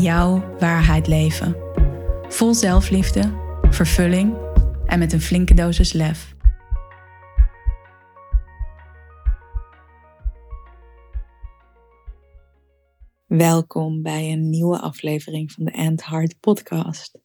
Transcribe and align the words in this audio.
jouw 0.00 0.56
waarheid 0.58 1.06
leven. 1.06 1.56
Vol 2.28 2.54
zelfliefde, 2.54 3.32
vervulling 3.70 4.36
en 4.86 4.98
met 4.98 5.12
een 5.12 5.20
flinke 5.20 5.54
dosis 5.54 5.92
lef. 5.92 6.34
Welkom 13.26 14.02
bij 14.02 14.32
een 14.32 14.50
nieuwe 14.50 14.80
aflevering 14.80 15.52
van 15.52 15.64
de 15.64 15.70
End 15.70 16.06
Heart 16.06 16.40
Podcast. 16.40 17.18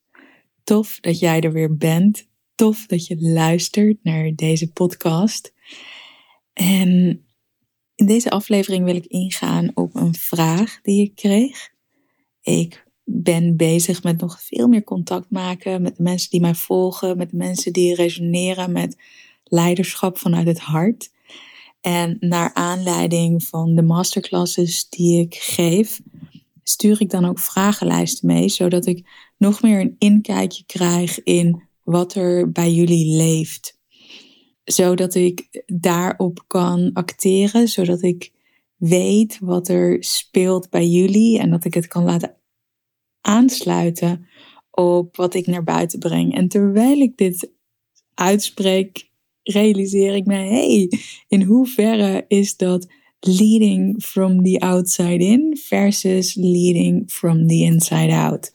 Tof 0.64 1.00
dat 1.00 1.20
jij 1.20 1.42
er 1.42 1.52
weer 1.52 1.78
bent. 1.78 2.28
Tof 2.56 2.86
dat 2.86 3.08
je 3.08 3.16
luistert 3.20 4.04
naar 4.04 4.32
deze 4.36 4.72
podcast. 4.72 5.54
En 6.54 6.90
in 7.96 8.06
deze 8.06 8.30
aflevering 8.30 8.86
wil 8.86 8.96
ik 8.96 9.06
ingaan 9.06 9.72
op 9.74 9.96
een 9.96 10.16
vraag 10.16 10.82
die 10.82 11.02
ik 11.04 11.16
kreeg. 11.16 11.70
Ik 12.42 12.84
ben 13.04 13.56
bezig 13.56 14.04
met 14.04 14.22
nog 14.22 14.42
veel 14.42 14.68
meer 14.68 14.84
contact 14.84 15.30
maken 15.30 15.82
met 15.82 15.96
de 15.96 16.04
mensen 16.04 16.30
die 16.30 16.42
mij 16.42 16.56
volgen, 16.56 17.18
met 17.18 17.30
de 17.30 17.38
mensen 17.38 17.74
die 17.74 17.96
resoneren 17.96 18.72
met 18.72 18.98
leiderschap 19.44 20.18
vanuit 20.18 20.48
het 20.48 20.60
hart. 20.60 21.12
En 21.82 22.18
naar 22.20 22.54
aanleiding 22.54 23.44
van 23.44 23.76
de 23.76 23.82
masterclasses 23.82 24.90
die 24.90 25.20
ik 25.20 25.36
geef, 25.36 26.02
stuur 26.64 27.02
ik 27.02 27.10
dan 27.10 27.26
ook 27.26 27.40
vragenlijsten 27.40 28.28
mee, 28.28 28.50
zodat 28.50 28.86
ik 28.86 29.08
nog 29.38 29.62
meer 29.62 29.80
een 29.80 29.96
inkijkje 29.98 30.64
krijg 30.66 31.24
in 31.24 31.64
wat 31.84 32.16
er 32.16 32.52
bij 32.52 32.72
jullie 32.72 33.16
leeft. 33.16 33.80
Zodat 34.64 35.16
ik 35.16 35.64
daarop 35.66 36.44
kan 36.48 36.90
acteren, 36.94 37.68
zodat 37.68 38.02
ik 38.02 38.32
weet 38.82 39.38
wat 39.40 39.68
er 39.68 40.04
speelt 40.04 40.70
bij 40.70 40.88
jullie 40.88 41.40
en 41.40 41.50
dat 41.50 41.66
ik 41.66 41.74
het 41.74 41.88
kan 41.88 42.04
laten 42.04 42.36
aansluiten 43.22 44.28
op 44.72 45.16
wat 45.16 45.34
ik 45.34 45.48
naar 45.48 45.64
buiten 45.64 46.00
breng. 46.00 46.36
En 46.36 46.48
terwijl 46.48 47.00
ik 47.00 47.18
dit 47.18 47.52
uitspreek, 48.14 49.10
realiseer 49.44 50.16
ik 50.16 50.26
me, 50.26 50.36
hey, 50.36 50.92
in 51.28 51.42
hoeverre 51.42 52.26
is 52.28 52.58
dat 52.58 52.88
leading 53.20 54.04
from 54.04 54.44
the 54.44 54.60
outside 54.60 55.24
in 55.24 55.58
versus 55.58 56.36
leading 56.36 57.12
from 57.12 57.48
the 57.48 57.56
inside 57.56 58.14
out? 58.14 58.54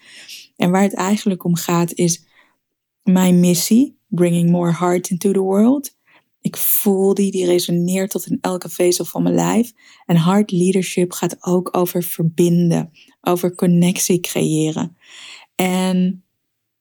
En 0.56 0.70
waar 0.70 0.82
het 0.82 0.94
eigenlijk 0.94 1.44
om 1.44 1.54
gaat 1.54 1.94
is 1.94 2.26
mijn 3.02 3.40
missie, 3.40 3.98
bringing 4.08 4.50
more 4.50 4.72
heart 4.72 5.10
into 5.10 5.32
the 5.32 5.40
world. 5.40 5.95
Ik 6.46 6.56
voel 6.56 7.14
die, 7.14 7.30
die 7.30 7.46
resoneert 7.46 8.10
tot 8.10 8.26
in 8.26 8.38
elke 8.40 8.68
vezel 8.68 9.04
van 9.04 9.22
mijn 9.22 9.34
lijf. 9.34 9.72
En 10.04 10.16
hard 10.16 10.50
leadership 10.50 11.12
gaat 11.12 11.36
ook 11.40 11.76
over 11.76 12.02
verbinden, 12.02 12.90
over 13.20 13.54
connectie 13.54 14.20
creëren. 14.20 14.96
En 15.54 16.24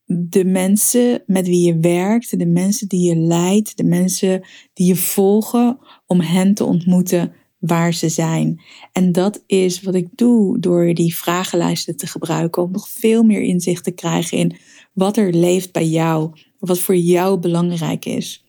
de 0.06 0.46
mensen 0.46 1.24
met 1.26 1.48
wie 1.48 1.66
je 1.66 1.80
werkt, 1.80 2.40
de 2.40 2.46
mensen 2.46 2.88
die 2.88 3.10
je 3.10 3.16
leidt, 3.16 3.78
de 3.78 3.84
mensen 3.84 4.46
die 4.74 4.88
je 4.88 4.96
volgen, 4.96 5.80
om 6.06 6.20
hen 6.20 6.54
te 6.54 6.64
ontmoeten 6.64 7.34
waar 7.59 7.94
ze 7.94 8.09
zijn. 8.09 8.62
En 8.92 9.12
dat 9.12 9.44
is 9.48 9.81
wat 9.81 9.96
ik 9.96 10.08
doe 10.16 10.59
door 10.59 10.94
die 10.94 11.16
vragenlijsten 11.16 11.98
te 11.98 12.08
gebruiken, 12.08 12.64
om 12.64 12.72
nog 12.72 12.90
veel 12.90 13.24
meer 13.24 13.42
inzicht 13.42 13.84
te 13.84 13.92
krijgen 13.92 14.38
in 14.38 14.56
wat 14.94 15.18
er 15.18 15.34
leeft 15.34 15.72
bij 15.72 15.88
jou, 15.88 16.31
wat 16.59 16.80
voor 16.80 16.96
jou 16.96 17.40
belangrijk 17.40 18.06
is. 18.06 18.44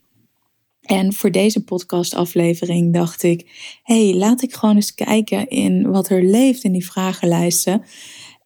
En 0.86 1.12
voor 1.12 1.30
deze 1.30 1.64
podcastaflevering 1.64 2.92
dacht 2.92 3.22
ik: 3.22 3.46
hey, 3.82 4.14
laat 4.14 4.42
ik 4.42 4.54
gewoon 4.54 4.74
eens 4.74 4.94
kijken 4.94 5.48
in 5.48 5.90
wat 5.90 6.08
er 6.08 6.24
leeft 6.24 6.64
in 6.64 6.72
die 6.72 6.86
vragenlijsten. 6.86 7.82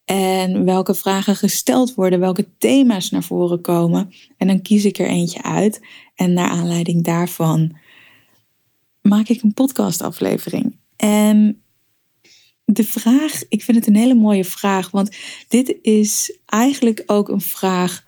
En 0.05 0.65
welke 0.65 0.95
vragen 0.95 1.35
gesteld 1.35 1.93
worden, 1.95 2.19
welke 2.19 2.47
thema's 2.57 3.09
naar 3.09 3.23
voren 3.23 3.61
komen. 3.61 4.13
En 4.37 4.47
dan 4.47 4.61
kies 4.61 4.85
ik 4.85 4.97
er 4.97 5.07
eentje 5.07 5.43
uit. 5.43 5.81
En 6.15 6.33
naar 6.33 6.49
aanleiding 6.49 7.03
daarvan 7.03 7.75
maak 9.01 9.27
ik 9.27 9.41
een 9.41 9.53
podcastaflevering. 9.53 10.75
En 10.95 11.61
de 12.65 12.83
vraag, 12.83 13.43
ik 13.49 13.63
vind 13.63 13.77
het 13.77 13.87
een 13.87 13.95
hele 13.95 14.15
mooie 14.15 14.45
vraag, 14.45 14.91
want 14.91 15.17
dit 15.47 15.77
is 15.81 16.37
eigenlijk 16.45 17.03
ook 17.05 17.29
een 17.29 17.41
vraag 17.41 18.03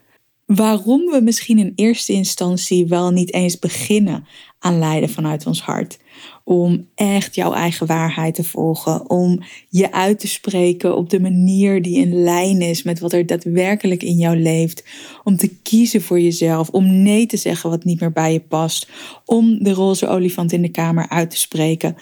waarom 0.45 1.05
we 1.05 1.21
misschien 1.21 1.57
in 1.57 1.73
eerste 1.75 2.13
instantie 2.13 2.87
wel 2.87 3.11
niet 3.11 3.33
eens 3.33 3.59
beginnen 3.59 4.27
aan 4.59 4.79
lijden 4.79 5.09
vanuit 5.09 5.45
ons 5.45 5.61
hart. 5.61 5.99
Om 6.43 6.87
echt 6.95 7.35
jouw 7.35 7.53
eigen 7.53 7.87
waarheid 7.87 8.35
te 8.35 8.43
volgen. 8.43 9.09
Om 9.09 9.43
je 9.69 9.91
uit 9.91 10.19
te 10.19 10.27
spreken 10.27 10.95
op 10.95 11.09
de 11.09 11.19
manier 11.19 11.81
die 11.81 11.97
in 11.97 12.23
lijn 12.23 12.61
is 12.61 12.83
met 12.83 12.99
wat 12.99 13.13
er 13.13 13.25
daadwerkelijk 13.25 14.03
in 14.03 14.17
jou 14.17 14.37
leeft. 14.37 14.83
Om 15.23 15.37
te 15.37 15.49
kiezen 15.63 16.01
voor 16.01 16.19
jezelf. 16.19 16.69
Om 16.69 17.03
nee 17.03 17.25
te 17.25 17.37
zeggen 17.37 17.69
wat 17.69 17.83
niet 17.83 17.99
meer 17.99 18.11
bij 18.11 18.33
je 18.33 18.39
past. 18.39 18.89
Om 19.25 19.63
de 19.63 19.73
roze 19.73 20.07
olifant 20.07 20.51
in 20.51 20.61
de 20.61 20.71
kamer 20.71 21.09
uit 21.09 21.29
te 21.29 21.37
spreken 21.37 21.95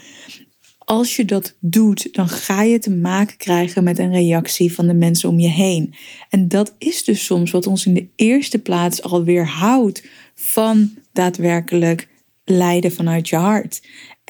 als 0.91 1.15
je 1.15 1.25
dat 1.25 1.55
doet, 1.59 2.13
dan 2.13 2.29
ga 2.29 2.63
je 2.63 2.79
te 2.79 2.91
maken 2.91 3.37
krijgen 3.37 3.83
met 3.83 3.99
een 3.99 4.11
reactie 4.11 4.73
van 4.73 4.87
de 4.87 4.93
mensen 4.93 5.29
om 5.29 5.39
je 5.39 5.47
heen. 5.47 5.93
En 6.29 6.47
dat 6.47 6.75
is 6.77 7.03
dus 7.03 7.25
soms 7.25 7.51
wat 7.51 7.67
ons 7.67 7.85
in 7.85 7.93
de 7.93 8.07
eerste 8.15 8.59
plaats 8.59 9.01
alweer 9.01 9.47
houdt 9.47 10.03
van 10.35 10.93
daadwerkelijk 11.13 12.07
lijden 12.43 12.91
vanuit 12.91 13.29
je 13.29 13.35
hart. 13.35 13.81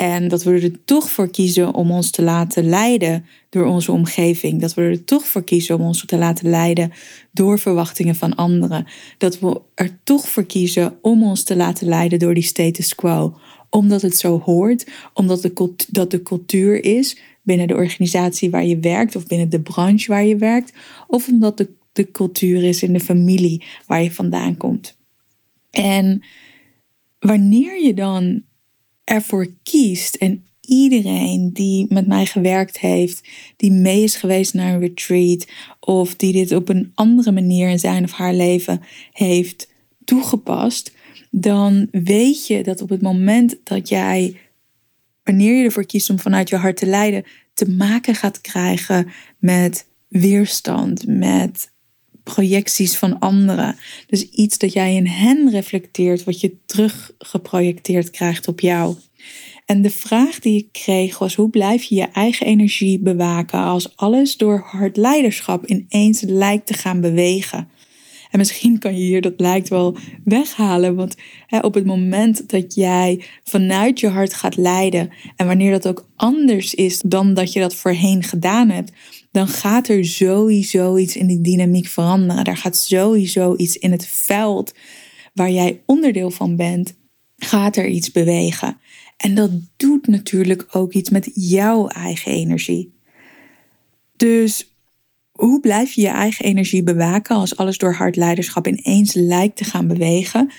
En 0.01 0.27
dat 0.27 0.43
we 0.43 0.51
er 0.51 0.83
toch 0.85 1.11
voor 1.11 1.29
kiezen 1.29 1.73
om 1.73 1.91
ons 1.91 2.09
te 2.09 2.21
laten 2.21 2.69
leiden 2.69 3.25
door 3.49 3.65
onze 3.65 3.91
omgeving. 3.91 4.61
Dat 4.61 4.73
we 4.73 4.81
er 4.81 5.03
toch 5.03 5.27
voor 5.27 5.43
kiezen 5.43 5.75
om 5.75 5.81
ons 5.81 6.05
te 6.05 6.17
laten 6.17 6.49
leiden 6.49 6.91
door 7.31 7.59
verwachtingen 7.59 8.15
van 8.15 8.35
anderen. 8.35 8.85
Dat 9.17 9.39
we 9.39 9.61
er 9.75 9.99
toch 10.03 10.29
voor 10.29 10.45
kiezen 10.45 10.97
om 11.01 11.23
ons 11.23 11.43
te 11.43 11.55
laten 11.55 11.87
leiden 11.87 12.19
door 12.19 12.33
die 12.33 12.43
status 12.43 12.95
quo 12.95 13.37
omdat 13.69 14.01
het 14.01 14.17
zo 14.17 14.39
hoort, 14.39 14.87
omdat 15.13 15.41
de, 15.41 15.73
dat 15.89 16.11
de 16.11 16.23
cultuur 16.23 16.83
is 16.83 17.17
binnen 17.41 17.67
de 17.67 17.75
organisatie 17.75 18.49
waar 18.49 18.65
je 18.65 18.79
werkt 18.79 19.15
of 19.15 19.27
binnen 19.27 19.49
de 19.49 19.61
branche 19.61 20.11
waar 20.11 20.25
je 20.25 20.35
werkt, 20.35 20.73
of 21.07 21.27
omdat 21.27 21.57
de, 21.57 21.69
de 21.91 22.11
cultuur 22.11 22.63
is 22.63 22.83
in 22.83 22.93
de 22.93 22.99
familie 22.99 23.63
waar 23.87 24.03
je 24.03 24.11
vandaan 24.11 24.57
komt. 24.57 24.97
En 25.69 26.23
wanneer 27.19 27.83
je 27.83 27.93
dan 27.93 28.43
ervoor 29.03 29.47
kiest 29.63 30.15
en 30.15 30.45
iedereen 30.61 31.53
die 31.53 31.85
met 31.89 32.07
mij 32.07 32.25
gewerkt 32.25 32.79
heeft, 32.79 33.27
die 33.57 33.71
mee 33.71 34.03
is 34.03 34.15
geweest 34.15 34.53
naar 34.53 34.73
een 34.73 34.79
retreat 34.79 35.47
of 35.79 36.15
die 36.15 36.33
dit 36.33 36.51
op 36.51 36.69
een 36.69 36.91
andere 36.93 37.31
manier 37.31 37.69
in 37.69 37.79
zijn 37.79 38.03
of 38.03 38.11
haar 38.11 38.33
leven 38.33 38.81
heeft 39.11 39.69
toegepast, 40.05 40.91
dan 41.29 41.87
weet 41.91 42.47
je 42.47 42.63
dat 42.63 42.81
op 42.81 42.89
het 42.89 43.01
moment 43.01 43.57
dat 43.63 43.89
jij, 43.89 44.37
wanneer 45.23 45.57
je 45.57 45.63
ervoor 45.63 45.85
kiest 45.85 46.09
om 46.09 46.19
vanuit 46.19 46.49
je 46.49 46.55
hart 46.55 46.77
te 46.77 46.85
leiden, 46.85 47.23
te 47.53 47.69
maken 47.69 48.15
gaat 48.15 48.41
krijgen 48.41 49.11
met 49.39 49.87
weerstand, 50.07 51.07
met 51.07 51.70
projecties 52.23 52.97
van 52.97 53.19
anderen. 53.19 53.75
Dus 54.07 54.29
iets 54.29 54.57
dat 54.57 54.73
jij 54.73 54.95
in 54.95 55.07
hen 55.07 55.49
reflecteert, 55.49 56.23
wat 56.23 56.41
je 56.41 56.55
teruggeprojecteerd 56.65 58.09
krijgt 58.09 58.47
op 58.47 58.59
jou. 58.59 58.95
En 59.65 59.81
de 59.81 59.89
vraag 59.89 60.39
die 60.39 60.57
ik 60.57 60.67
kreeg 60.71 61.19
was: 61.19 61.35
hoe 61.35 61.49
blijf 61.49 61.83
je 61.83 61.95
je 61.95 62.07
eigen 62.07 62.45
energie 62.45 62.99
bewaken 62.99 63.59
als 63.59 63.95
alles 63.95 64.37
door 64.37 64.59
hard 64.65 64.97
leiderschap 64.97 65.65
ineens 65.65 66.21
lijkt 66.21 66.67
te 66.67 66.73
gaan 66.73 67.01
bewegen? 67.01 67.69
En 68.31 68.37
misschien 68.37 68.79
kan 68.79 68.97
je 68.97 69.03
hier 69.03 69.21
dat 69.21 69.33
lijkt 69.37 69.69
wel 69.69 69.97
weghalen. 70.23 70.95
Want 70.95 71.15
hè, 71.47 71.59
op 71.59 71.73
het 71.73 71.85
moment 71.85 72.49
dat 72.49 72.75
jij 72.75 73.23
vanuit 73.43 73.99
je 73.99 74.07
hart 74.07 74.33
gaat 74.33 74.55
leiden. 74.55 75.09
En 75.35 75.47
wanneer 75.47 75.71
dat 75.71 75.87
ook 75.87 76.07
anders 76.15 76.73
is 76.73 77.01
dan 77.05 77.33
dat 77.33 77.53
je 77.53 77.59
dat 77.59 77.75
voorheen 77.75 78.23
gedaan 78.23 78.69
hebt. 78.69 78.91
Dan 79.31 79.47
gaat 79.47 79.87
er 79.87 80.05
sowieso 80.05 80.97
iets 80.97 81.15
in 81.15 81.27
die 81.27 81.41
dynamiek 81.41 81.87
veranderen. 81.87 82.43
Daar 82.43 82.57
gaat 82.57 82.77
sowieso 82.77 83.55
iets 83.55 83.77
in 83.77 83.91
het 83.91 84.07
veld 84.07 84.73
waar 85.33 85.51
jij 85.51 85.81
onderdeel 85.85 86.31
van 86.31 86.55
bent. 86.55 86.93
Gaat 87.37 87.75
er 87.75 87.87
iets 87.87 88.11
bewegen. 88.11 88.77
En 89.17 89.35
dat 89.35 89.51
doet 89.77 90.07
natuurlijk 90.07 90.67
ook 90.71 90.93
iets 90.93 91.09
met 91.09 91.31
jouw 91.33 91.87
eigen 91.87 92.31
energie. 92.31 92.93
Dus 94.15 94.75
hoe 95.31 95.59
blijf 95.59 95.93
je 95.93 96.01
je 96.01 96.07
eigen 96.07 96.45
energie 96.45 96.83
bewaken 96.83 97.35
als 97.35 97.57
alles 97.57 97.77
door 97.77 97.93
hard 97.93 98.15
leiderschap 98.15 98.67
ineens 98.67 99.13
lijkt 99.13 99.57
te 99.57 99.63
gaan 99.63 99.87
bewegen, 99.87 100.51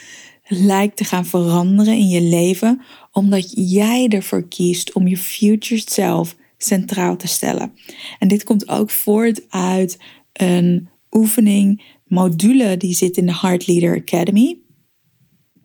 lijkt 0.46 0.96
te 0.96 1.04
gaan 1.04 1.26
veranderen 1.26 1.94
in 1.94 2.08
je 2.08 2.20
leven, 2.20 2.82
omdat 3.12 3.52
jij 3.54 4.08
ervoor 4.08 4.48
kiest 4.48 4.92
om 4.92 5.08
je 5.08 5.16
future 5.16 5.82
self 5.84 6.36
centraal 6.64 7.17
te 7.17 7.29
stellen. 7.29 7.73
En 8.19 8.29
dit 8.29 8.44
komt 8.44 8.69
ook 8.69 8.91
voort 8.91 9.50
uit 9.50 9.99
een 10.32 10.88
oefening, 11.11 11.82
module 12.06 12.76
die 12.76 12.94
zit 12.94 13.17
in 13.17 13.26
de 13.26 13.38
Heart 13.38 13.67
Leader 13.67 13.97
Academy. 13.97 14.59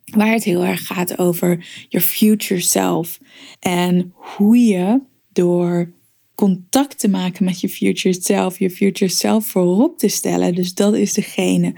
Waar 0.05 0.31
het 0.31 0.43
heel 0.43 0.65
erg 0.65 0.85
gaat 0.85 1.17
over 1.17 1.85
your 1.89 2.07
future 2.07 2.61
self. 2.61 3.19
En 3.59 4.13
hoe 4.13 4.57
je 4.57 5.01
door 5.31 5.93
contact 6.35 6.99
te 6.99 7.07
maken 7.07 7.45
met 7.45 7.61
je 7.61 7.69
future 7.69 8.21
self, 8.21 8.59
je 8.59 8.69
future 8.69 9.11
self 9.11 9.47
voorop 9.47 9.97
te 9.97 10.07
stellen. 10.07 10.55
Dus 10.55 10.73
dat 10.73 10.95
is 10.95 11.13
degene 11.13 11.75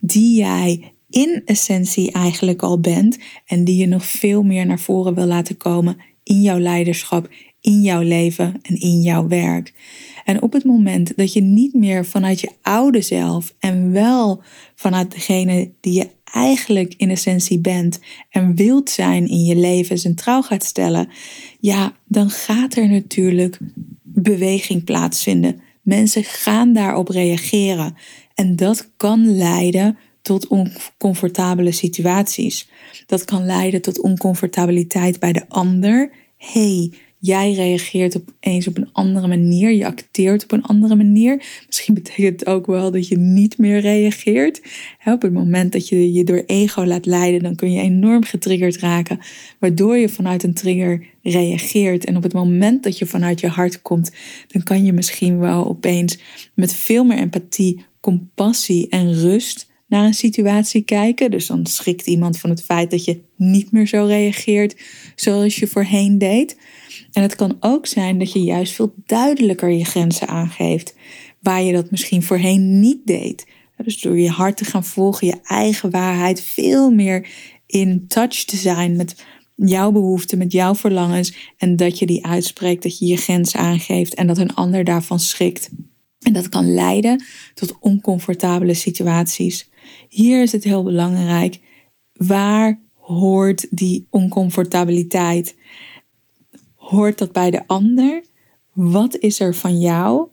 die 0.00 0.36
jij 0.36 0.92
in 1.10 1.42
essentie 1.44 2.12
eigenlijk 2.12 2.62
al 2.62 2.80
bent 2.80 3.18
en 3.46 3.64
die 3.64 3.76
je 3.76 3.86
nog 3.86 4.04
veel 4.04 4.42
meer 4.42 4.66
naar 4.66 4.80
voren 4.80 5.14
wil 5.14 5.26
laten 5.26 5.56
komen 5.56 5.96
in 6.22 6.42
jouw 6.42 6.58
leiderschap, 6.58 7.28
in 7.62 7.82
jouw 7.82 8.02
leven 8.02 8.54
en 8.62 8.80
in 8.80 9.00
jouw 9.00 9.28
werk. 9.28 9.72
En 10.24 10.42
op 10.42 10.52
het 10.52 10.64
moment 10.64 11.16
dat 11.16 11.32
je 11.32 11.40
niet 11.40 11.74
meer 11.74 12.06
vanuit 12.06 12.40
je 12.40 12.50
oude 12.62 13.00
zelf 13.00 13.54
en 13.58 13.92
wel 13.92 14.42
vanuit 14.74 15.12
degene 15.12 15.70
die 15.80 15.92
je 15.92 16.08
eigenlijk 16.32 16.94
in 16.96 17.10
essentie 17.10 17.58
bent 17.58 18.00
en 18.30 18.54
wilt 18.54 18.90
zijn 18.90 19.28
in 19.28 19.44
je 19.44 19.56
leven 19.56 19.98
centraal 19.98 20.42
gaat 20.42 20.64
stellen, 20.64 21.08
ja, 21.60 21.96
dan 22.06 22.30
gaat 22.30 22.76
er 22.76 22.88
natuurlijk 22.88 23.58
beweging 24.02 24.84
plaatsvinden. 24.84 25.60
Mensen 25.82 26.24
gaan 26.24 26.72
daarop 26.72 27.08
reageren 27.08 27.96
en 28.34 28.56
dat 28.56 28.90
kan 28.96 29.36
leiden 29.36 29.98
tot 30.22 30.46
oncomfortabele 30.46 31.72
situaties. 31.72 32.68
Dat 33.06 33.24
kan 33.24 33.46
leiden 33.46 33.82
tot 33.82 34.00
oncomfortabiliteit 34.00 35.20
bij 35.20 35.32
de 35.32 35.48
ander. 35.48 36.10
hey, 36.36 36.92
Jij 37.24 37.52
reageert 37.52 38.16
opeens 38.16 38.66
op 38.66 38.76
een 38.76 38.88
andere 38.92 39.26
manier. 39.26 39.72
Je 39.72 39.86
acteert 39.86 40.42
op 40.42 40.52
een 40.52 40.62
andere 40.62 40.94
manier. 40.94 41.44
Misschien 41.66 41.94
betekent 41.94 42.40
het 42.40 42.48
ook 42.48 42.66
wel 42.66 42.90
dat 42.90 43.08
je 43.08 43.18
niet 43.18 43.58
meer 43.58 43.80
reageert. 43.80 44.62
Op 45.04 45.22
het 45.22 45.32
moment 45.32 45.72
dat 45.72 45.88
je 45.88 46.12
je 46.12 46.24
door 46.24 46.42
ego 46.46 46.84
laat 46.84 47.06
leiden, 47.06 47.42
dan 47.42 47.54
kun 47.54 47.72
je 47.72 47.80
enorm 47.80 48.24
getriggerd 48.24 48.76
raken. 48.76 49.18
Waardoor 49.58 49.96
je 49.96 50.08
vanuit 50.08 50.42
een 50.42 50.54
trigger 50.54 51.06
reageert. 51.22 52.04
En 52.04 52.16
op 52.16 52.22
het 52.22 52.32
moment 52.32 52.82
dat 52.82 52.98
je 52.98 53.06
vanuit 53.06 53.40
je 53.40 53.48
hart 53.48 53.82
komt, 53.82 54.12
dan 54.48 54.62
kan 54.62 54.84
je 54.84 54.92
misschien 54.92 55.38
wel 55.38 55.68
opeens 55.68 56.18
met 56.54 56.74
veel 56.74 57.04
meer 57.04 57.18
empathie, 57.18 57.84
compassie 58.00 58.88
en 58.88 59.14
rust 59.14 59.70
naar 59.92 60.04
een 60.04 60.14
situatie 60.14 60.82
kijken. 60.82 61.30
Dus 61.30 61.46
dan 61.46 61.66
schrikt 61.66 62.06
iemand 62.06 62.38
van 62.38 62.50
het 62.50 62.62
feit 62.62 62.90
dat 62.90 63.04
je 63.04 63.20
niet 63.36 63.72
meer 63.72 63.86
zo 63.86 64.04
reageert 64.04 64.76
zoals 65.14 65.56
je 65.56 65.66
voorheen 65.66 66.18
deed. 66.18 66.56
En 67.12 67.22
het 67.22 67.36
kan 67.36 67.56
ook 67.60 67.86
zijn 67.86 68.18
dat 68.18 68.32
je 68.32 68.42
juist 68.42 68.72
veel 68.72 68.94
duidelijker 69.06 69.70
je 69.70 69.84
grenzen 69.84 70.28
aangeeft, 70.28 70.94
waar 71.40 71.62
je 71.62 71.72
dat 71.72 71.90
misschien 71.90 72.22
voorheen 72.22 72.80
niet 72.80 73.06
deed. 73.06 73.46
Dus 73.76 74.00
door 74.00 74.18
je 74.18 74.28
hart 74.28 74.56
te 74.56 74.64
gaan 74.64 74.84
volgen, 74.84 75.26
je 75.26 75.40
eigen 75.42 75.90
waarheid, 75.90 76.42
veel 76.42 76.90
meer 76.90 77.28
in 77.66 78.04
touch 78.08 78.44
te 78.44 78.56
zijn 78.56 78.96
met 78.96 79.24
jouw 79.54 79.92
behoeften, 79.92 80.38
met 80.38 80.52
jouw 80.52 80.74
verlangens. 80.74 81.52
En 81.56 81.76
dat 81.76 81.98
je 81.98 82.06
die 82.06 82.26
uitspreekt, 82.26 82.82
dat 82.82 82.98
je 82.98 83.06
je 83.06 83.16
grens 83.16 83.56
aangeeft 83.56 84.14
en 84.14 84.26
dat 84.26 84.38
een 84.38 84.54
ander 84.54 84.84
daarvan 84.84 85.20
schrikt. 85.20 85.70
En 86.18 86.32
dat 86.32 86.48
kan 86.48 86.74
leiden 86.74 87.24
tot 87.54 87.78
oncomfortabele 87.80 88.74
situaties. 88.74 89.70
Hier 90.08 90.42
is 90.42 90.52
het 90.52 90.64
heel 90.64 90.82
belangrijk. 90.82 91.60
Waar 92.12 92.80
hoort 92.94 93.66
die 93.70 94.06
oncomfortabiliteit? 94.10 95.56
Hoort 96.74 97.18
dat 97.18 97.32
bij 97.32 97.50
de 97.50 97.66
ander? 97.66 98.24
Wat 98.72 99.16
is 99.16 99.40
er 99.40 99.54
van 99.54 99.80
jou? 99.80 100.28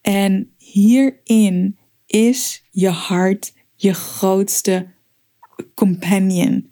En 0.00 0.50
hierin 0.56 1.76
is 2.06 2.64
je 2.70 2.88
hart 2.88 3.52
je 3.78 3.94
grootste 3.94 4.86
companion. 5.74 6.70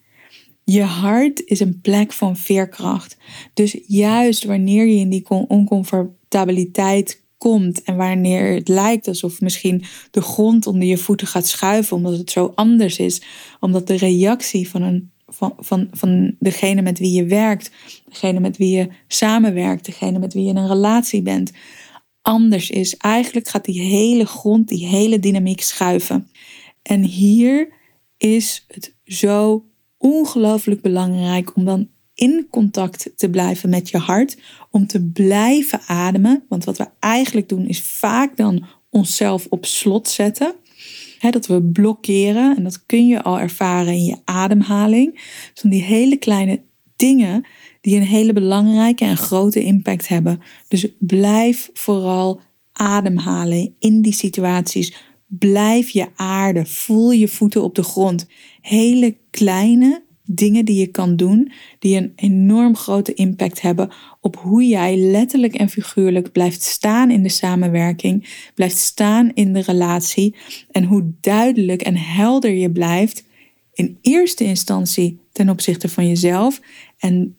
Je 0.64 0.82
hart 0.82 1.44
is 1.44 1.60
een 1.60 1.80
plek 1.80 2.12
van 2.12 2.36
veerkracht. 2.36 3.16
Dus 3.54 3.78
juist 3.86 4.44
wanneer 4.44 4.86
je 4.86 4.96
in 4.96 5.10
die 5.10 5.28
oncomfortabiliteit 5.28 7.24
komt 7.38 7.82
en 7.82 7.96
wanneer 7.96 8.54
het 8.54 8.68
lijkt 8.68 9.08
alsof 9.08 9.40
misschien 9.40 9.84
de 10.10 10.20
grond 10.20 10.66
onder 10.66 10.88
je 10.88 10.96
voeten 10.96 11.26
gaat 11.26 11.46
schuiven 11.46 11.96
omdat 11.96 12.18
het 12.18 12.30
zo 12.30 12.52
anders 12.54 12.98
is, 12.98 13.22
omdat 13.60 13.86
de 13.86 13.96
reactie 13.96 14.68
van 14.68 14.82
een 14.82 15.14
van, 15.26 15.52
van, 15.58 15.88
van 15.90 16.36
degene 16.38 16.82
met 16.82 16.98
wie 16.98 17.12
je 17.12 17.24
werkt, 17.24 17.70
degene 18.08 18.40
met 18.40 18.56
wie 18.56 18.76
je 18.76 18.88
samenwerkt, 19.06 19.84
degene 19.84 20.18
met 20.18 20.32
wie 20.32 20.42
je 20.42 20.48
in 20.48 20.56
een 20.56 20.68
relatie 20.68 21.22
bent, 21.22 21.52
anders 22.22 22.70
is. 22.70 22.96
Eigenlijk 22.96 23.48
gaat 23.48 23.64
die 23.64 23.80
hele 23.80 24.26
grond, 24.26 24.68
die 24.68 24.86
hele 24.86 25.18
dynamiek 25.18 25.60
schuiven. 25.60 26.30
En 26.82 27.02
hier 27.02 27.68
is 28.16 28.64
het 28.68 28.96
zo 29.04 29.64
ongelooflijk 29.98 30.80
belangrijk 30.80 31.56
om 31.56 31.64
dan 31.64 31.88
in 32.16 32.46
contact 32.50 33.10
te 33.16 33.30
blijven 33.30 33.68
met 33.68 33.88
je 33.88 33.98
hart, 33.98 34.36
om 34.70 34.86
te 34.86 35.02
blijven 35.04 35.80
ademen. 35.86 36.44
Want 36.48 36.64
wat 36.64 36.78
we 36.78 36.86
eigenlijk 36.98 37.48
doen 37.48 37.66
is 37.66 37.80
vaak 37.80 38.36
dan 38.36 38.66
onszelf 38.90 39.46
op 39.48 39.66
slot 39.66 40.08
zetten 40.08 40.54
dat 41.30 41.46
we 41.46 41.62
blokkeren. 41.62 42.56
En 42.56 42.62
dat 42.62 42.86
kun 42.86 43.06
je 43.06 43.22
al 43.22 43.40
ervaren 43.40 43.92
in 43.92 44.04
je 44.04 44.16
ademhaling. 44.24 45.12
Dus 45.12 45.60
van 45.60 45.70
die 45.70 45.82
hele 45.82 46.16
kleine 46.16 46.62
dingen 46.96 47.46
die 47.80 47.96
een 47.96 48.06
hele 48.06 48.32
belangrijke 48.32 49.04
en 49.04 49.16
grote 49.16 49.62
impact 49.62 50.08
hebben. 50.08 50.40
Dus 50.68 50.86
blijf 50.98 51.70
vooral 51.72 52.40
ademhalen 52.72 53.74
in 53.78 54.02
die 54.02 54.12
situaties. 54.12 54.94
Blijf 55.26 55.88
je 55.88 56.08
aarde. 56.16 56.66
Voel 56.66 57.10
je 57.10 57.28
voeten 57.28 57.62
op 57.62 57.74
de 57.74 57.82
grond. 57.82 58.26
Hele 58.60 59.16
kleine 59.30 60.04
dingen 60.26 60.64
die 60.64 60.78
je 60.78 60.86
kan 60.86 61.16
doen, 61.16 61.52
die 61.78 61.96
een 61.96 62.12
enorm 62.16 62.76
grote 62.76 63.14
impact 63.14 63.60
hebben 63.60 63.90
op 64.20 64.36
hoe 64.36 64.66
jij 64.66 64.96
letterlijk 64.96 65.54
en 65.54 65.68
figuurlijk 65.68 66.32
blijft 66.32 66.62
staan 66.62 67.10
in 67.10 67.22
de 67.22 67.28
samenwerking, 67.28 68.48
blijft 68.54 68.76
staan 68.76 69.30
in 69.34 69.52
de 69.52 69.60
relatie 69.60 70.34
en 70.70 70.84
hoe 70.84 71.12
duidelijk 71.20 71.82
en 71.82 71.96
helder 71.96 72.50
je 72.50 72.70
blijft 72.70 73.24
in 73.72 73.98
eerste 74.00 74.44
instantie 74.44 75.20
ten 75.32 75.48
opzichte 75.48 75.88
van 75.88 76.08
jezelf 76.08 76.60
en 76.98 77.36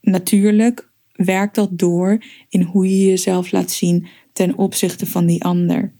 natuurlijk 0.00 0.90
werkt 1.12 1.54
dat 1.54 1.78
door 1.78 2.24
in 2.48 2.62
hoe 2.62 2.88
je 2.88 3.06
jezelf 3.06 3.52
laat 3.52 3.70
zien 3.70 4.06
ten 4.32 4.56
opzichte 4.56 5.06
van 5.06 5.26
die 5.26 5.44
ander. 5.44 5.96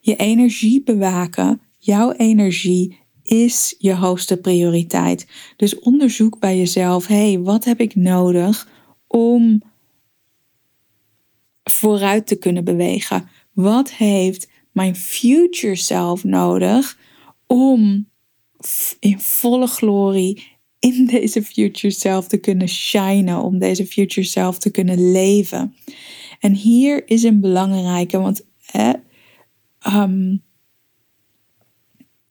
Je 0.00 0.16
energie 0.16 0.82
bewaken, 0.82 1.60
jouw 1.78 2.12
energie 2.12 2.98
is 3.30 3.74
je 3.78 3.94
hoogste 3.94 4.36
prioriteit. 4.36 5.26
Dus 5.56 5.78
onderzoek 5.78 6.38
bij 6.38 6.56
jezelf: 6.56 7.06
hé, 7.06 7.32
hey, 7.32 7.38
wat 7.38 7.64
heb 7.64 7.80
ik 7.80 7.94
nodig 7.94 8.68
om 9.06 9.62
vooruit 11.64 12.26
te 12.26 12.36
kunnen 12.36 12.64
bewegen? 12.64 13.28
Wat 13.52 13.92
heeft 13.92 14.50
mijn 14.72 14.96
future 14.96 15.76
self 15.76 16.24
nodig 16.24 16.98
om 17.46 18.08
in 19.00 19.20
volle 19.20 19.66
glorie 19.66 20.46
in 20.78 21.06
deze 21.06 21.42
future 21.42 21.94
self 21.94 22.26
te 22.26 22.36
kunnen 22.36 22.68
shinen, 22.68 23.42
om 23.42 23.58
deze 23.58 23.86
future 23.86 24.26
self 24.26 24.58
te 24.58 24.70
kunnen 24.70 25.12
leven? 25.12 25.74
En 26.40 26.54
hier 26.54 27.08
is 27.08 27.22
een 27.22 27.40
belangrijke, 27.40 28.18
want 28.18 28.46
um, 29.86 30.42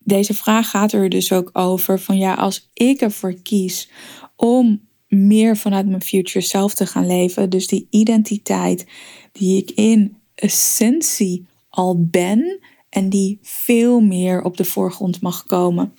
deze 0.10 0.34
vraag 0.34 0.70
gaat 0.70 0.92
er 0.92 1.10
dus 1.10 1.32
ook 1.32 1.50
over 1.54 2.00
van 2.00 2.18
ja, 2.18 2.34
als 2.34 2.70
ik 2.74 3.02
ervoor 3.02 3.34
kies 3.34 3.90
om 4.36 4.88
meer 5.08 5.58
vanuit 5.58 5.88
mijn 5.88 6.02
future 6.02 6.46
self 6.46 6.74
te 6.74 6.86
gaan 6.86 7.08
leven, 7.08 7.50
dus 7.50 7.68
die 7.68 7.88
identiteit 7.90 8.86
die 9.32 9.58
ik 9.58 9.72
in 9.72 10.18
essentie 10.36 11.46
al 11.70 12.06
ben 12.10 12.60
en 12.90 13.10
die 13.10 13.40
veel 13.42 14.00
meer 14.00 14.42
op 14.42 14.58
de 14.58 14.66
voorgrond 14.66 15.22
mag 15.22 15.46
komen. 15.46 15.94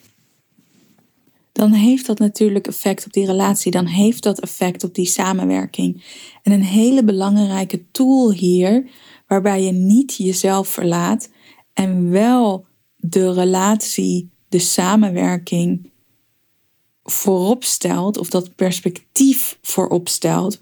Dan 1.52 1.72
heeft 1.72 2.06
dat 2.06 2.18
natuurlijk 2.18 2.66
effect 2.66 3.06
op 3.06 3.12
die 3.12 3.26
relatie, 3.26 3.70
dan 3.70 3.86
heeft 3.86 4.22
dat 4.22 4.40
effect 4.40 4.84
op 4.84 4.94
die 4.94 5.06
samenwerking. 5.06 6.04
En 6.42 6.52
een 6.52 6.62
hele 6.62 7.04
belangrijke 7.04 7.90
tool 7.90 8.32
hier, 8.32 8.90
waarbij 9.26 9.62
je 9.62 9.72
niet 9.72 10.16
jezelf 10.16 10.68
verlaat 10.68 11.30
en 11.74 12.10
wel 12.10 12.66
de 13.00 13.32
relatie, 13.32 14.30
de 14.48 14.58
samenwerking 14.58 15.90
voorop 17.02 17.64
stelt, 17.64 18.18
of 18.18 18.30
dat 18.30 18.54
perspectief 18.54 19.58
voorop 19.62 20.08
stelt, 20.08 20.58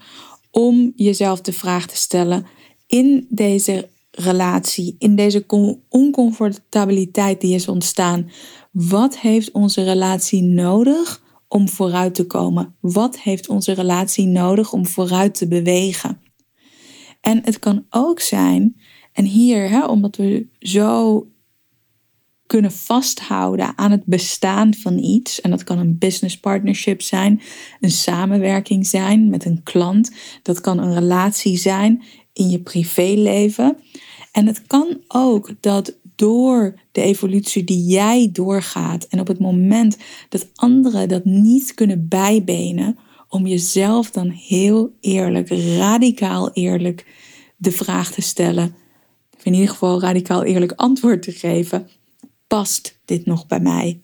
om 0.50 0.92
jezelf 0.97 1.40
de 1.40 1.52
vraag 1.52 1.87
te 1.87 1.97
stellen: 1.97 2.47
in 2.87 3.26
deze 3.30 3.88
relatie, 4.11 4.97
in 4.99 5.16
deze 5.16 5.45
oncomfortabiliteit 5.88 7.40
die 7.40 7.54
is 7.54 7.68
ontstaan, 7.68 8.30
wat 8.71 9.18
heeft 9.18 9.50
onze 9.50 9.83
relatie 9.83 10.42
nodig 10.42 11.23
om 11.49 11.68
vooruit 11.68 12.14
te 12.14 12.26
komen? 12.26 12.75
Wat 12.80 13.18
heeft 13.18 13.49
onze 13.49 13.73
relatie 13.73 14.26
nodig 14.26 14.73
om 14.73 14.87
vooruit 14.87 15.35
te 15.35 15.49
bewegen? 15.49 16.21
En 17.21 17.40
het 17.45 17.59
kan 17.59 17.87
ook 17.90 18.21
zijn, 18.21 18.80
en 19.12 19.25
hier, 19.25 19.71
hè, 19.71 19.87
omdat 19.87 20.16
we 20.16 20.47
zo 20.59 21.26
kunnen 22.49 22.73
vasthouden 22.73 23.73
aan 23.76 23.90
het 23.90 24.05
bestaan 24.05 24.75
van 24.75 24.99
iets. 24.99 25.40
En 25.40 25.50
dat 25.50 25.64
kan 25.64 25.78
een 25.78 25.99
business 25.99 26.38
partnership 26.40 27.02
zijn, 27.02 27.40
een 27.81 27.90
samenwerking 27.90 28.87
zijn 28.87 29.31
met 29.31 29.45
een 29.45 29.62
klant. 29.62 30.12
Dat 30.43 30.61
kan 30.61 30.78
een 30.78 30.95
relatie 30.95 31.57
zijn 31.57 32.02
in 32.33 32.50
je 32.50 32.61
privéleven. 32.61 33.76
En 34.33 34.47
het 34.47 34.67
kan 34.67 35.00
ook 35.09 35.50
dat 35.61 35.97
door 36.17 36.75
de 36.93 37.02
evolutie 37.02 37.64
die 37.64 37.85
jij 37.85 38.28
doorgaat 38.33 39.05
en 39.05 39.21
op 39.21 39.26
het 39.26 39.38
moment 39.38 39.97
dat 40.28 40.49
anderen 40.55 41.09
dat 41.09 41.25
niet 41.25 41.75
kunnen 41.75 42.09
bijbenen, 42.09 42.99
om 43.28 43.47
jezelf 43.47 44.11
dan 44.11 44.28
heel 44.28 44.93
eerlijk, 45.00 45.49
radicaal 45.76 46.50
eerlijk 46.52 47.07
de 47.57 47.73
vraag 47.73 48.12
te 48.12 48.21
stellen, 48.21 48.75
of 49.37 49.45
in 49.45 49.55
ieder 49.55 49.69
geval 49.69 50.00
radicaal 50.00 50.45
eerlijk 50.45 50.73
antwoord 50.73 51.23
te 51.23 51.33
geven: 51.33 51.88
past 52.49 52.99
dit 53.05 53.26
nog 53.26 53.47
bij 53.47 53.61
mij? 53.61 54.00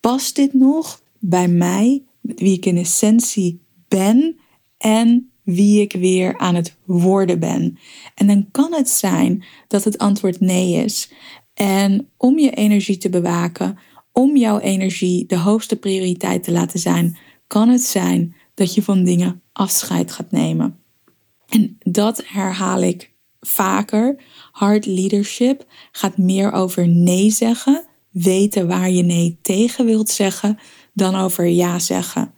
Past 0.00 0.36
dit 0.36 0.54
nog 0.54 1.02
bij 1.18 1.48
mij, 1.48 2.02
wie 2.20 2.56
ik 2.56 2.66
in 2.66 2.76
essentie 2.76 3.60
ben 3.88 4.38
en 4.78 5.30
wie 5.42 5.80
ik 5.80 5.92
weer 5.92 6.38
aan 6.38 6.54
het 6.54 6.76
worden 6.84 7.38
ben? 7.38 7.78
En 8.14 8.26
dan 8.26 8.48
kan 8.50 8.72
het 8.72 8.88
zijn 8.88 9.44
dat 9.68 9.84
het 9.84 9.98
antwoord 9.98 10.40
nee 10.40 10.84
is. 10.84 11.12
En 11.54 12.08
om 12.16 12.38
je 12.38 12.50
energie 12.50 12.98
te 12.98 13.08
bewaken, 13.08 13.78
om 14.12 14.36
jouw 14.36 14.58
energie 14.58 15.26
de 15.26 15.38
hoogste 15.38 15.76
prioriteit 15.76 16.42
te 16.42 16.52
laten 16.52 16.78
zijn, 16.78 17.18
kan 17.46 17.68
het 17.68 17.82
zijn 17.82 18.34
dat 18.54 18.74
je 18.74 18.82
van 18.82 19.04
dingen 19.04 19.42
afscheid 19.52 20.12
gaat 20.12 20.30
nemen. 20.30 20.78
En 21.48 21.78
dat 21.78 22.22
herhaal 22.26 22.82
ik 22.82 23.12
vaker. 23.40 24.22
Hard 24.52 24.86
leadership 24.86 25.66
gaat 25.92 26.16
meer 26.16 26.52
over 26.52 26.88
nee 26.88 27.30
zeggen, 27.30 27.87
weten 28.10 28.68
waar 28.68 28.90
je 28.90 29.02
nee 29.02 29.38
tegen 29.42 29.84
wilt 29.84 30.10
zeggen, 30.10 30.58
dan 30.92 31.14
over 31.14 31.46
ja 31.46 31.78
zeggen. 31.78 32.32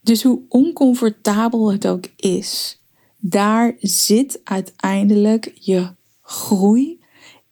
Dus 0.00 0.22
hoe 0.22 0.40
oncomfortabel 0.48 1.72
het 1.72 1.86
ook 1.86 2.04
is, 2.16 2.82
daar 3.18 3.76
zit 3.80 4.40
uiteindelijk 4.44 5.52
je 5.54 5.94
groei. 6.22 7.00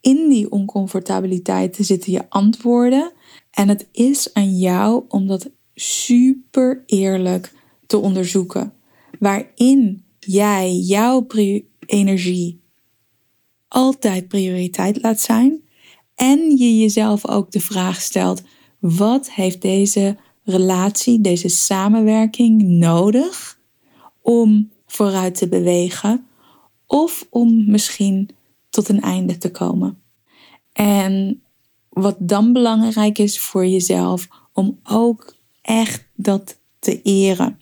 In 0.01 0.29
die 0.29 0.51
oncomfortabiliteit 0.51 1.77
zitten 1.81 2.13
je 2.13 2.31
antwoorden. 2.31 3.13
En 3.51 3.69
het 3.69 3.87
is 3.93 4.35
aan 4.35 4.59
jou 4.59 5.05
om 5.09 5.27
dat 5.27 5.51
super 5.75 6.83
eerlijk 6.87 7.53
te 7.87 7.99
onderzoeken. 7.99 8.73
Waarin 9.19 10.05
jij 10.19 10.73
jouw 10.73 11.27
energie 11.87 12.61
altijd 13.69 14.29
prioriteit 14.29 15.03
laat 15.03 15.21
zijn. 15.21 15.66
En 16.17 16.57
je 16.57 16.79
jezelf 16.79 17.29
ook 17.29 17.51
de 17.51 17.61
vraag 17.61 18.01
stelt: 18.01 18.43
wat 18.79 19.31
heeft 19.31 19.63
deze 19.63 20.17
relatie, 20.45 21.21
deze 21.21 21.49
samenwerking 21.49 22.63
nodig 22.63 23.59
om 24.21 24.71
vooruit 24.87 25.35
te 25.35 25.49
bewegen? 25.49 26.27
Of 26.87 27.27
om 27.31 27.71
misschien 27.71 28.29
tot 28.71 28.89
een 28.89 29.01
einde 29.01 29.39
te 29.39 29.51
komen. 29.51 30.03
En 30.73 31.43
wat 31.89 32.17
dan 32.19 32.53
belangrijk 32.53 33.19
is 33.19 33.41
voor 33.41 33.67
jezelf, 33.67 34.29
om 34.53 34.79
ook 34.83 35.37
echt 35.63 36.07
dat 36.15 36.59
te 36.79 37.03
eren. 37.03 37.61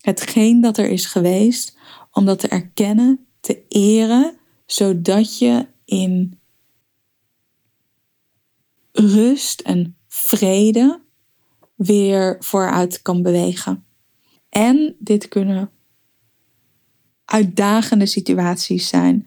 Hetgeen 0.00 0.60
dat 0.60 0.78
er 0.78 0.90
is 0.90 1.06
geweest, 1.06 1.76
om 2.12 2.24
dat 2.24 2.38
te 2.38 2.48
erkennen, 2.48 3.26
te 3.40 3.62
eren, 3.68 4.36
zodat 4.66 5.38
je 5.38 5.66
in 5.84 6.37
rust 8.98 9.60
en 9.60 9.96
vrede 10.06 11.00
weer 11.74 12.36
vooruit 12.38 13.02
kan 13.02 13.22
bewegen. 13.22 13.84
En 14.48 14.96
dit 14.98 15.28
kunnen 15.28 15.70
uitdagende 17.24 18.06
situaties 18.06 18.88
zijn. 18.88 19.26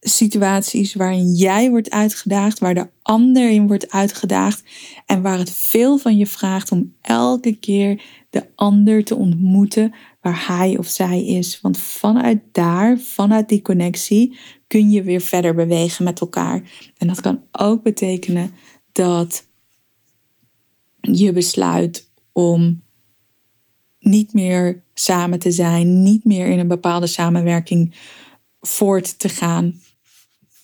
Situaties 0.00 0.94
waarin 0.94 1.34
jij 1.34 1.70
wordt 1.70 1.90
uitgedaagd, 1.90 2.58
waar 2.58 2.74
de 2.74 2.88
ander 3.02 3.50
in 3.50 3.66
wordt 3.66 3.90
uitgedaagd 3.90 4.62
en 5.06 5.22
waar 5.22 5.38
het 5.38 5.50
veel 5.50 5.98
van 5.98 6.16
je 6.16 6.26
vraagt 6.26 6.72
om 6.72 6.94
elke 7.00 7.56
keer 7.56 8.02
de 8.30 8.46
ander 8.54 9.04
te 9.04 9.16
ontmoeten 9.16 9.94
waar 10.20 10.46
hij 10.46 10.78
of 10.78 10.86
zij 10.86 11.24
is. 11.24 11.60
Want 11.60 11.78
vanuit 11.78 12.40
daar, 12.52 12.98
vanuit 12.98 13.48
die 13.48 13.62
connectie, 13.62 14.38
kun 14.68 14.90
je 14.90 15.02
weer 15.02 15.20
verder 15.20 15.54
bewegen 15.54 16.04
met 16.04 16.20
elkaar. 16.20 16.62
En 16.96 17.06
dat 17.06 17.20
kan 17.20 17.42
ook 17.52 17.82
betekenen 17.82 18.54
dat 18.92 19.46
je 21.00 21.32
besluit 21.32 22.10
om 22.32 22.82
niet 23.98 24.32
meer 24.32 24.82
samen 24.94 25.38
te 25.38 25.50
zijn, 25.50 26.02
niet 26.02 26.24
meer 26.24 26.46
in 26.46 26.58
een 26.58 26.68
bepaalde 26.68 27.06
samenwerking 27.06 27.94
voort 28.60 29.18
te 29.18 29.28
gaan. 29.28 29.80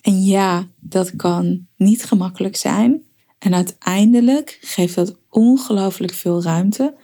En 0.00 0.24
ja, 0.24 0.68
dat 0.80 1.16
kan 1.16 1.66
niet 1.76 2.04
gemakkelijk 2.04 2.56
zijn. 2.56 3.02
En 3.38 3.54
uiteindelijk 3.54 4.58
geeft 4.60 4.94
dat 4.94 5.18
ongelooflijk 5.28 6.12
veel 6.12 6.42
ruimte, 6.42 6.94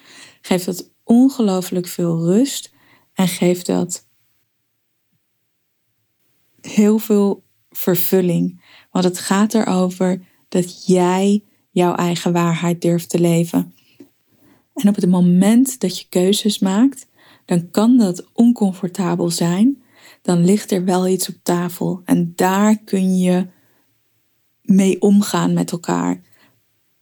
geeft 0.40 0.66
dat 0.66 0.90
ongelooflijk 1.04 1.87
veel 1.87 2.25
rust 2.25 2.73
en 3.14 3.28
geeft 3.28 3.66
dat 3.66 4.09
heel 6.60 6.98
veel 6.98 7.42
vervulling. 7.70 8.62
Want 8.90 9.04
het 9.04 9.18
gaat 9.18 9.54
erover 9.54 10.20
dat 10.48 10.86
jij 10.86 11.44
jouw 11.70 11.94
eigen 11.94 12.32
waarheid 12.32 12.82
durft 12.82 13.10
te 13.10 13.20
leven. 13.20 13.74
En 14.74 14.88
op 14.88 14.94
het 14.94 15.08
moment 15.08 15.80
dat 15.80 15.98
je 15.98 16.06
keuzes 16.08 16.58
maakt, 16.58 17.06
dan 17.44 17.70
kan 17.70 17.96
dat 17.96 18.30
oncomfortabel 18.32 19.30
zijn. 19.30 19.82
Dan 20.22 20.44
ligt 20.44 20.70
er 20.70 20.84
wel 20.84 21.08
iets 21.08 21.28
op 21.28 21.34
tafel 21.42 22.02
en 22.04 22.32
daar 22.36 22.78
kun 22.78 23.18
je 23.18 23.46
mee 24.62 25.00
omgaan 25.00 25.52
met 25.52 25.72
elkaar. 25.72 26.20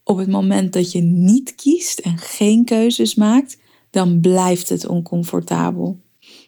Op 0.05 0.17
het 0.17 0.29
moment 0.29 0.73
dat 0.73 0.93
je 0.93 1.01
niet 1.01 1.55
kiest 1.55 1.99
en 1.99 2.19
geen 2.19 2.65
keuzes 2.65 3.15
maakt, 3.15 3.59
dan 3.91 4.21
blijft 4.21 4.69
het 4.69 4.87
oncomfortabel. 4.87 6.01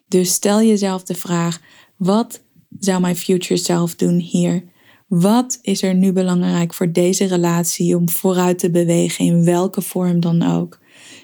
Dus 0.08 0.32
stel 0.32 0.62
jezelf 0.62 1.02
de 1.02 1.14
vraag: 1.14 1.60
wat 1.96 2.42
zou 2.78 3.00
mijn 3.00 3.16
future 3.16 3.60
self 3.60 3.94
doen 3.94 4.18
hier? 4.18 4.64
Wat 5.08 5.58
is 5.62 5.82
er 5.82 5.94
nu 5.94 6.12
belangrijk 6.12 6.74
voor 6.74 6.92
deze 6.92 7.24
relatie 7.24 7.96
om 7.96 8.08
vooruit 8.08 8.58
te 8.58 8.70
bewegen 8.70 9.24
in 9.24 9.44
welke 9.44 9.82
vorm 9.82 10.20
dan 10.20 10.42
ook? 10.42 10.78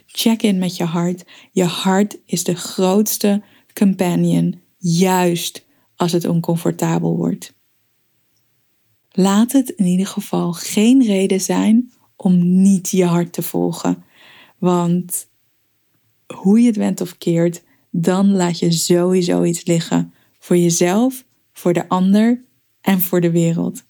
Check 0.06 0.42
in 0.42 0.58
met 0.58 0.76
je 0.76 0.84
hart. 0.84 1.24
Je 1.52 1.64
hart 1.64 2.18
is 2.24 2.44
de 2.44 2.54
grootste 2.54 3.42
companion, 3.72 4.60
juist 4.78 5.66
als 5.96 6.12
het 6.12 6.26
oncomfortabel 6.26 7.16
wordt. 7.16 7.54
Laat 9.10 9.52
het 9.52 9.70
in 9.70 9.86
ieder 9.86 10.06
geval 10.06 10.52
geen 10.52 11.02
reden 11.04 11.40
zijn 11.40 11.92
om 12.16 12.62
niet 12.62 12.90
je 12.90 13.04
hart 13.04 13.32
te 13.32 13.42
volgen. 13.42 14.04
Want 14.58 15.28
hoe 16.34 16.60
je 16.60 16.66
het 16.66 16.76
went 16.76 17.00
of 17.00 17.18
keert, 17.18 17.62
dan 17.90 18.30
laat 18.30 18.58
je 18.58 18.72
sowieso 18.72 19.42
iets 19.42 19.64
liggen. 19.64 20.12
Voor 20.38 20.56
jezelf, 20.56 21.24
voor 21.56 21.72
de 21.72 21.88
ander 21.88 22.44
en 22.80 23.00
voor 23.00 23.20
de 23.20 23.30
wereld. 23.30 23.84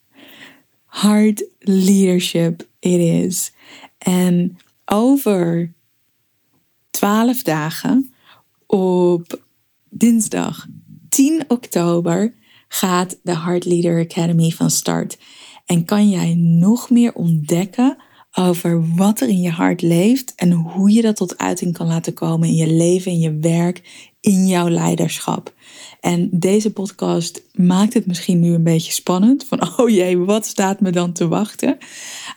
Hard 0.84 1.44
leadership 1.58 2.68
it 2.78 3.00
is. 3.00 3.52
En 3.98 4.56
over 4.84 5.72
twaalf 6.90 7.42
dagen 7.42 8.14
op 8.66 9.40
dinsdag 9.90 10.66
10 11.08 11.44
oktober 11.48 12.34
gaat 12.68 13.18
de 13.22 13.32
Hard 13.34 13.64
Leader 13.64 14.00
Academy 14.00 14.50
van 14.50 14.70
start. 14.70 15.18
En 15.64 15.84
kan 15.84 16.08
jij 16.10 16.34
nog 16.34 16.90
meer 16.90 17.14
ontdekken 17.14 17.96
over 18.32 18.94
wat 18.96 19.20
er 19.20 19.28
in 19.28 19.40
je 19.40 19.50
hart 19.50 19.82
leeft 19.82 20.34
en 20.34 20.52
hoe 20.52 20.92
je 20.92 21.02
dat 21.02 21.16
tot 21.16 21.38
uiting 21.38 21.72
kan 21.72 21.86
laten 21.86 22.14
komen 22.14 22.48
in 22.48 22.54
je 22.54 22.72
leven, 22.72 23.12
in 23.12 23.18
je 23.18 23.36
werk, 23.36 24.08
in 24.26 24.46
jouw 24.46 24.68
leiderschap. 24.68 25.54
En 26.00 26.28
deze 26.32 26.72
podcast 26.72 27.42
maakt 27.54 27.94
het 27.94 28.06
misschien 28.06 28.40
nu 28.40 28.52
een 28.52 28.62
beetje 28.62 28.92
spannend. 28.92 29.44
Van 29.44 29.68
oh 29.76 29.88
jee, 29.88 30.18
wat 30.18 30.46
staat 30.46 30.80
me 30.80 30.90
dan 30.90 31.12
te 31.12 31.28
wachten? 31.28 31.78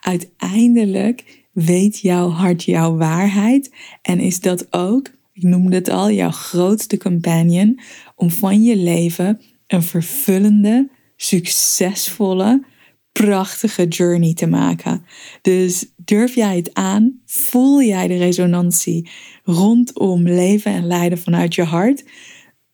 Uiteindelijk 0.01 1.46
weet 1.51 2.00
jouw 2.00 2.29
hart 2.29 2.63
jouw 2.63 2.96
waarheid. 2.96 3.72
En 4.01 4.19
is 4.19 4.39
dat 4.39 4.74
ook, 4.74 5.10
ik 5.34 5.43
noemde 5.43 5.75
het 5.75 5.89
al, 5.89 6.12
jouw 6.12 6.31
grootste 6.31 6.98
companion 6.98 7.79
om 8.15 8.31
van 8.31 8.63
je 8.63 8.75
leven 8.75 9.41
een 9.67 9.84
vervullende, 9.84 10.89
succesvolle, 11.15 12.63
prachtige 13.11 13.87
journey 13.87 14.33
te 14.33 14.47
maken. 14.47 15.05
Dus 15.41 15.85
durf 15.95 16.35
jij 16.35 16.55
het 16.55 16.73
aan? 16.73 17.19
Voel 17.25 17.81
jij 17.81 18.07
de 18.07 18.17
resonantie 18.17 19.09
rondom 19.43 20.23
leven 20.23 20.71
en 20.71 20.87
leiden 20.87 21.17
vanuit 21.17 21.55
je 21.55 21.63
hart? 21.63 22.03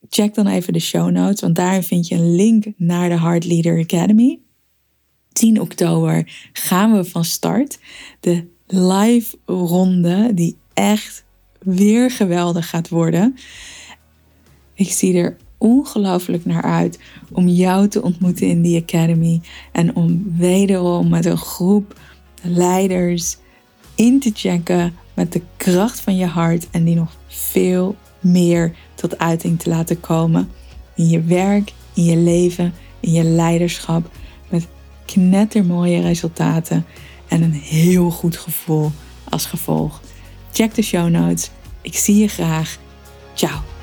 Check 0.09 0.33
dan 0.33 0.47
even 0.47 0.73
de 0.73 0.79
show 0.79 1.11
notes, 1.11 1.41
want 1.41 1.55
daarin 1.55 1.83
vind 1.83 2.07
je 2.07 2.15
een 2.15 2.35
link 2.35 2.65
naar 2.77 3.09
de 3.09 3.19
Heart 3.19 3.45
Leader 3.45 3.79
Academy. 3.79 4.39
10 5.31 5.61
oktober 5.61 6.49
gaan 6.53 6.95
we 6.95 7.03
van 7.03 7.25
start. 7.25 7.79
De 8.19 8.47
live 8.67 9.37
ronde 9.45 10.33
die 10.33 10.57
echt 10.73 11.25
weer 11.59 12.11
geweldig 12.11 12.69
gaat 12.69 12.89
worden. 12.89 13.35
Ik 14.73 14.91
zie 14.91 15.17
er 15.17 15.37
ongelooflijk 15.65 16.45
naar 16.45 16.63
uit 16.63 17.00
om 17.31 17.48
jou 17.48 17.88
te 17.88 18.01
ontmoeten 18.01 18.48
in 18.48 18.62
die 18.62 18.81
academy 18.81 19.41
en 19.72 19.95
om 19.95 20.34
wederom 20.38 21.10
met 21.10 21.25
een 21.25 21.38
groep 21.38 22.00
leiders 22.41 23.38
in 23.95 24.19
te 24.19 24.31
checken 24.34 24.95
met 25.13 25.31
de 25.34 25.41
kracht 25.57 26.00
van 26.00 26.15
je 26.15 26.25
hart 26.25 26.67
en 26.72 26.84
die 26.84 26.95
nog 26.95 27.17
veel 27.27 27.95
meer 28.19 28.75
tot 28.95 29.17
uiting 29.17 29.60
te 29.60 29.69
laten 29.69 30.00
komen 30.00 30.50
in 30.95 31.10
je 31.10 31.22
werk, 31.22 31.74
in 31.93 32.03
je 32.03 32.17
leven, 32.17 32.74
in 33.00 33.12
je 33.12 33.24
leiderschap 33.24 34.10
met 34.50 34.67
knettermooie 35.05 36.01
resultaten 36.01 36.86
en 37.27 37.41
een 37.41 37.53
heel 37.53 38.10
goed 38.10 38.38
gevoel 38.38 38.91
als 39.29 39.45
gevolg. 39.45 40.01
Check 40.51 40.75
de 40.75 40.81
show 40.81 41.10
notes. 41.10 41.50
Ik 41.81 41.95
zie 41.95 42.15
je 42.15 42.27
graag. 42.27 42.77
Ciao. 43.34 43.75